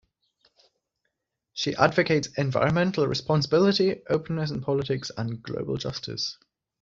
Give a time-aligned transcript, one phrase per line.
[1.53, 6.39] She advocates environmental responsibility, openness in politics, and global justice.